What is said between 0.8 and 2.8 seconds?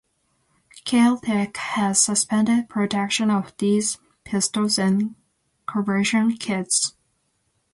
Kel-Tec has suspended